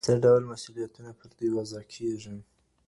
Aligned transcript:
څه 0.05 0.11
ډول 0.23 0.41
مسوولیتونه 0.51 1.11
پر 1.19 1.29
دوی 1.37 1.49
وضع 1.57 1.81
کیږي؟ 1.93 2.37